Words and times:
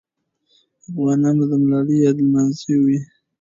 افغانان 0.91 1.35
به 1.39 1.45
د 1.51 1.53
ملالۍ 1.63 1.97
یاد 2.03 2.17
لمانځلې 2.25 2.75
وي. 2.83 2.99